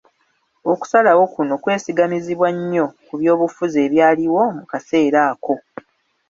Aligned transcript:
Okusalawo 0.71 1.23
kuno 1.33 1.53
kwesigamizibwa 1.63 2.49
nnyo 2.57 2.85
ku 3.07 3.13
by'obufuzi 3.19 3.77
ebyaliwo 3.85 4.43
mu 4.57 4.63
kaseera 4.71 5.19
ako. 5.31 5.53